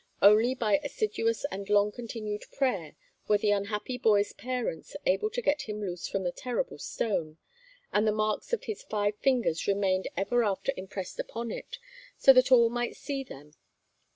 Only 0.19 0.55
by 0.55 0.79
assiduous 0.79 1.45
and 1.51 1.69
long 1.69 1.91
continued 1.91 2.45
prayer 2.51 2.95
were 3.27 3.37
the 3.37 3.51
unhappy 3.51 3.99
boy's 3.99 4.33
parents 4.33 4.95
able 5.05 5.29
to 5.29 5.43
get 5.43 5.69
him 5.69 5.79
loose 5.79 6.07
from 6.07 6.23
the 6.23 6.31
terrible 6.31 6.79
stone, 6.79 7.37
and 7.93 8.07
the 8.07 8.11
marks 8.11 8.51
of 8.51 8.63
his 8.63 8.81
five 8.81 9.15
fingers 9.19 9.67
remained 9.67 10.07
ever 10.17 10.43
after 10.43 10.73
impressed 10.75 11.19
upon 11.19 11.51
it, 11.51 11.77
so 12.17 12.33
that 12.33 12.51
all 12.51 12.71
might 12.71 12.95
see 12.97 13.23
them. 13.23 13.53